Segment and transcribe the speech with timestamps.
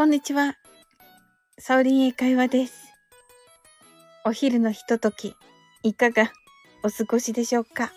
[0.00, 0.56] こんにちは。
[1.58, 2.88] サオリン英会話です。
[4.24, 5.36] お昼のひととき、
[5.82, 6.32] いかが
[6.82, 7.92] お過ごしでしょうか？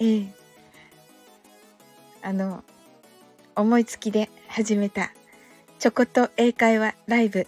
[0.00, 0.34] ええ
[2.22, 2.64] あの、
[3.54, 5.12] 思いつきで始めた、
[5.78, 7.46] ちょこっと英会話ライブ。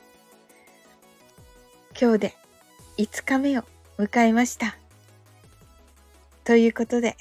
[2.00, 2.35] 今日で
[2.96, 3.64] 5日目を
[3.99, 4.77] 迎えました。
[6.45, 7.17] ということで、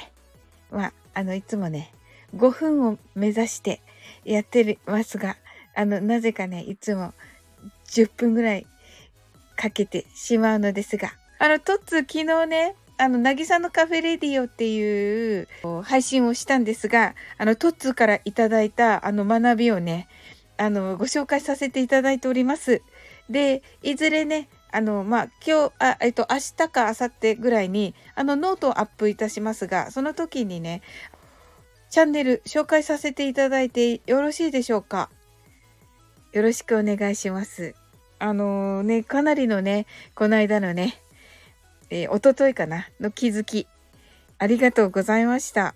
[0.69, 1.91] まあ、あの、いつもね、
[2.35, 3.81] 5分を目指して
[4.23, 5.37] やってますが、
[5.75, 7.13] あの、なぜかね、いつも
[7.89, 8.65] 10分ぐらい
[9.55, 15.47] かけてしまうのですが、あの、トッツ昨日ね、あの、なぎさの Cafe Radio っていう
[15.83, 20.07] 配信をしたんですが、あの、トッツからいただいたあの学びをね、
[20.57, 22.81] あの、ご紹介させていただいております。
[23.29, 30.81] で、いずれね、あの、まあ、今日、あ、えっと、明日か明後日ぐらいに、あの、ノートをアップいたしますが、その時にね、
[31.89, 35.09] チャンネル紹介させていただいてよろしいでしょうか？
[36.35, 37.75] よろしくお願いします。
[38.19, 40.99] あのー、ね、かなりのね、この間のね、
[41.89, 43.67] えー、おとといかな、の気づき、
[44.37, 45.75] ありがとうございました。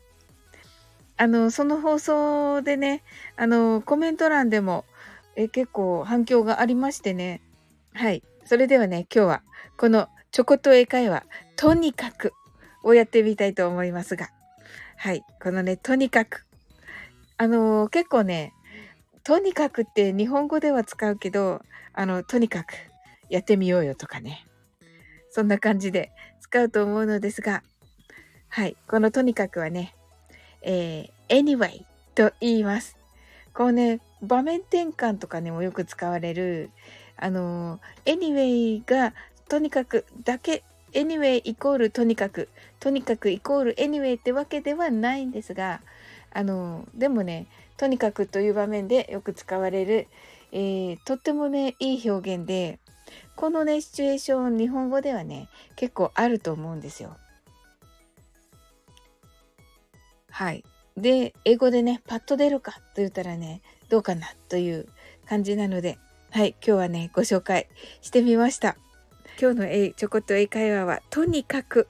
[1.16, 3.04] あの、その放送でね、
[3.38, 4.84] あの、コメント欄でも、
[5.38, 7.40] え結構反響がありましてね。
[7.94, 8.22] はい。
[8.44, 9.44] それではね、今日は、
[9.78, 11.24] このちょこっと英会話、
[11.56, 12.34] とにかく
[12.84, 14.30] をやってみたいと思いますが。
[14.98, 15.24] はい。
[15.42, 16.46] このね、とにかく。
[17.38, 18.52] あの結構ね、
[19.24, 21.62] とにかくって日本語では使うけど、
[21.94, 22.74] あの、とにかく
[23.30, 24.46] やってみようよとかね。
[25.32, 26.12] そんな感じで
[26.42, 27.64] 使うと思うのですが、
[28.48, 28.76] はい。
[28.88, 29.96] このとにかくはね、
[30.62, 31.84] えー、anyway
[32.16, 32.98] と言います。
[33.54, 36.72] こうね、場面転換とかにもよく使われる、
[37.16, 39.14] あの、anyway が
[39.48, 45.82] とにかくだけ、anyway イコールとにかく、とにかくイコール anyway ってわけではないんですが、
[46.32, 50.08] あの、でもね、とにかくという場面でよく使われる、
[50.52, 52.80] えー、とってもね、いい表現で、
[53.36, 57.16] このね、シチュエーション、日本語ではね、結構あると思うんですよ。
[60.30, 60.64] はい。
[60.98, 64.88] で、英語でね、パッと出るかと言ったらね、どうかなという
[65.28, 65.98] 感じなので、
[66.32, 67.68] はい、今日はね、ご紹介
[68.02, 68.76] してみました。
[69.42, 71.88] 今日のえちょこっと英会話は、とにかく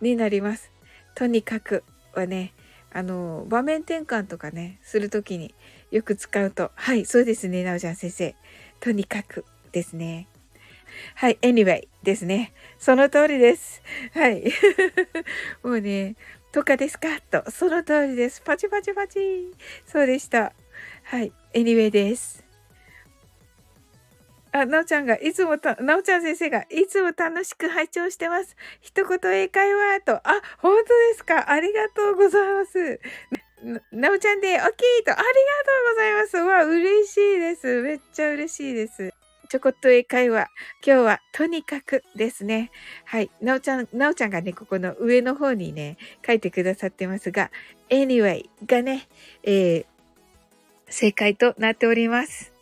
[0.00, 0.70] になります。
[1.14, 1.82] とにかく
[2.14, 2.54] はね、
[2.96, 5.54] あの、場面転換とかね、するときに
[5.90, 8.34] よく使うと、はい、そうですね、なおちゃん先生。
[8.80, 10.28] とにかくですね。
[11.14, 12.54] はい、anyway ですね。
[12.78, 13.82] その通りです。
[14.14, 14.44] はい。
[15.62, 16.16] もうね、
[16.52, 17.20] とかですか？
[17.30, 18.40] と、その通りです。
[18.40, 19.52] パチパチパチ。
[19.86, 20.54] そうでした。
[21.02, 22.45] はい、anyway です。
[24.60, 28.56] あ、なおちゃんが、いつもた、なおちゃん先生が、いつも楽しく拝聴してます。
[28.80, 30.22] 一言英会話と、あ、
[30.58, 31.50] 本当ですか？
[31.50, 33.00] ありがとうございます。
[33.92, 35.26] なおちゃんで、オッケーと、ありがと
[35.90, 36.36] うございます。
[36.36, 37.82] わ、嬉しいです。
[37.82, 39.12] めっちゃ嬉しいです。
[39.48, 40.48] ちょこっと英会話。
[40.84, 42.70] 今日はとにかくですね。
[43.04, 43.30] はい。
[43.40, 47.50] なおちゃん、なおちゃんがね、ここの上の方にね、書いてくださってますが、
[47.88, 49.06] anyway がね、
[49.42, 49.86] えー、
[50.88, 52.55] 正解となっております。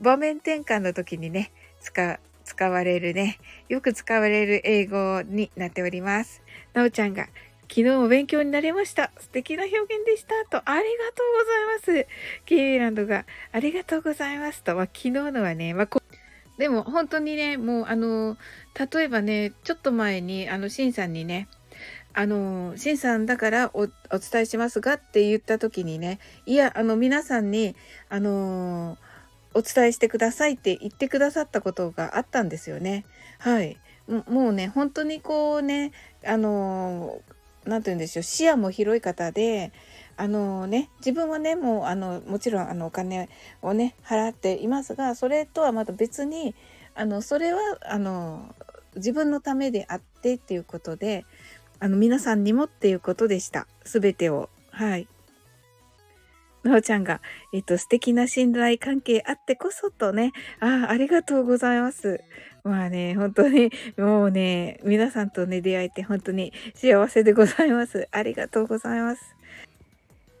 [0.00, 3.38] 場面転換の時にね、使、使われるね、
[3.68, 6.42] よく使われる英語になっております。
[6.72, 7.28] なおちゃんが、
[7.68, 9.10] 昨日も勉強になりました。
[9.18, 10.34] 素敵な表現でした。
[10.50, 12.08] と、ありがとうございます。
[12.44, 14.62] キーランドが、ありがとうございます。
[14.62, 15.88] と、まあ、昨日のはね、まあ、
[16.58, 18.36] でも本当にね、もうあの、
[18.78, 21.48] 例えばね、ちょっと前に、あの、シンさんにね、
[22.12, 27.74] あの、シンさんだからお伝えしますがって言った時にね、いや、あの、皆さんに、
[28.08, 28.98] あの
[29.54, 33.04] お伝えしてくださいって言ってくださったことがあったんですよね。
[33.38, 33.78] はい。
[34.28, 35.92] もうね、本当にこうね、
[36.26, 37.20] あの
[37.66, 39.72] 何て言うんでしょう、視野も広い方で、
[40.16, 43.28] あのね、自分はね、もう、あの、もちろん、あの、お金
[43.62, 46.54] をね、払っていますが、それとはまた別に、
[46.94, 48.54] あの、それは、あの、
[48.96, 51.24] 自分のためであってっていうことで、
[51.80, 53.66] あの、皆さんにもっていうことでした。
[53.84, 54.50] すべてを。
[54.70, 55.08] はい。
[56.64, 57.20] なおちゃんが、
[57.52, 62.20] えっと、素敵な信頼関係あってこそとね、ああ、ありがとうございます。
[62.64, 68.08] まあね、本当に、もうね、皆さんとね、出会えて本当に幸せでございます。
[68.10, 69.36] ありがとうございます。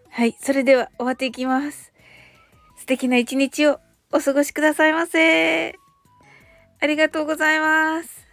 [0.08, 1.92] はい、それでは終わっていきます。
[2.78, 3.80] 素敵な一日を
[4.10, 5.74] お過ごしくださいませ。
[6.80, 8.26] ありがとうございます。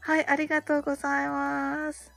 [0.00, 2.13] はい、ありがとうございます。